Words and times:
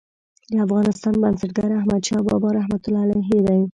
د 0.51 0.53
افغانستان 0.65 1.13
بنسټګر 1.23 1.69
احمدشاه 1.79 2.25
بابا 2.27 2.49
رحمة 2.59 2.81
الله 2.85 2.99
علیه 3.07 3.39
دی. 3.47 3.61